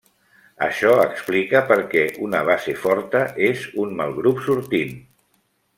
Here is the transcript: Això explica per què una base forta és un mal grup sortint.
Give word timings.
Això 0.67 0.93
explica 1.01 1.61
per 1.73 1.77
què 1.93 2.03
una 2.29 2.41
base 2.49 2.75
forta 2.87 3.23
és 3.51 3.69
un 3.85 3.95
mal 4.01 4.17
grup 4.21 4.43
sortint. 4.49 4.97